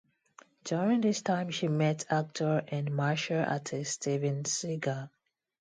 [0.63, 5.11] During this time she met actor and martial artist Steven Seagal.